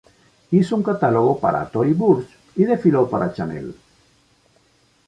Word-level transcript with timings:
Hizo 0.49 0.75
un 0.75 0.81
catálogo 0.81 1.39
para 1.39 1.69
Tory 1.69 1.93
Burch 1.93 2.27
y 2.55 2.63
desfiló 2.63 3.07
para 3.07 3.31
Chanel. 3.35 3.75